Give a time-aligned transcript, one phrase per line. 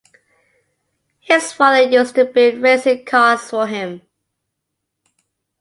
[1.19, 4.01] His father used to build racing cars for him.